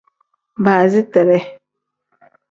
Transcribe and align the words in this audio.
Baasiteree. 0.63 1.39